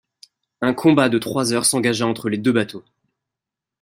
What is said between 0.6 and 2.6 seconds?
Un combat de trois heures s'engagea entre les deux